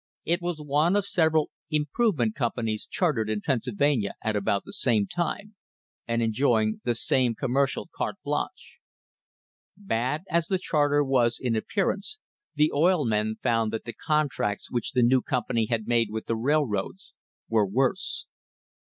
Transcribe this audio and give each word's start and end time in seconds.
It 0.25 0.41
was 0.41 0.59
one 0.59 0.95
of 0.95 1.05
several 1.05 1.51
"improvement" 1.69 2.33
companies 2.33 2.87
chartered 2.89 3.29
in 3.29 3.41
Penn 3.41 3.61
sylvania 3.61 4.13
at 4.23 4.35
about 4.35 4.63
the 4.65 4.73
same 4.73 5.05
time, 5.05 5.53
and 6.07 6.23
enjoying 6.23 6.81
the 6.83 6.95
same 6.95 7.35
com 7.35 7.51
mercial 7.51 7.85
carte 7.95 8.15
blanche. 8.23 8.79
Bad 9.77 10.23
as 10.27 10.47
the 10.47 10.57
charter 10.57 11.03
was 11.03 11.39
in 11.39 11.55
appearance, 11.55 12.17
the 12.55 12.71
oil 12.73 13.05
men 13.05 13.35
found 13.43 13.71
that 13.73 13.83
the 13.85 13.93
contracts 13.93 14.71
which 14.71 14.93
the 14.93 15.03
new 15.03 15.21
company 15.21 15.67
had 15.67 15.87
made 15.87 16.09
with 16.09 16.25
the 16.25 16.35
railroads 16.35 17.13
were 17.47 17.67
worse. 17.67 18.25